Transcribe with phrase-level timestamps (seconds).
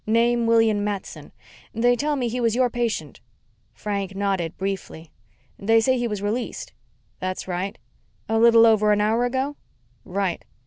[0.07, 1.31] Name, William Matson.
[1.75, 3.19] They tell me he was your patient."
[3.71, 5.11] Frank nodded briefly.
[5.59, 6.73] "They say he was released."
[7.19, 7.77] "That's right."
[8.27, 9.57] "A little over an hour ago."
[10.03, 10.43] "Right."